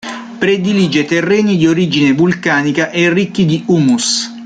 Predilige 0.39 1.05
terreni 1.05 1.57
di 1.57 1.67
origine 1.67 2.13
vulcanica 2.13 2.89
e 2.89 3.13
ricchi 3.13 3.45
di 3.45 3.63
humus. 3.67 4.33